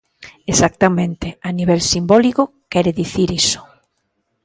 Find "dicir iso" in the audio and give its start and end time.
3.01-3.61